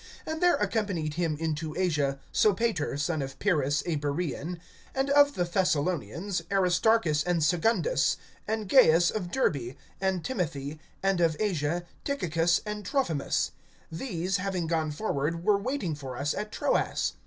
[0.25, 4.57] (4)And there accompanied him unto Asia, Sopater, son of Pyrrhus, a Beroean;
[4.95, 8.17] and of the Thessalonians, Aristarchus and Secundus;
[8.47, 13.51] and Gaius of Derbe, and Timothy; and of Asia, Tychicus and Trophimus.
[13.93, 17.13] (5)These, having gone forward, were waiting for us at Troas.